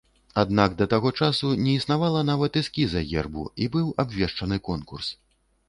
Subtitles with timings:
[0.43, 5.15] Аднак да таго часу не існавала нават эскіза гербу, і быў абвешчаны конкурс.